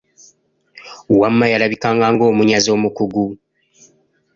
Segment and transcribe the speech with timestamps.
[1.19, 3.25] Wamma yalabikanga ng'omunyazi omukugu.